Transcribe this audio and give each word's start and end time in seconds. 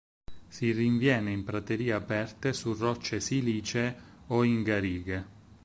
Si 0.47 0.71
rinviene 0.71 1.29
in 1.31 1.43
praterie 1.43 1.93
aperte 1.93 2.53
su 2.53 2.73
rocce 2.73 3.19
silicee 3.19 3.95
o 4.29 4.43
in 4.43 4.63
garighe. 4.63 5.25